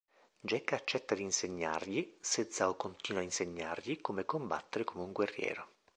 [0.39, 5.67] Jack accetta di insegnargli se Zhao continua a insegnargli come combattere come un Guerriero.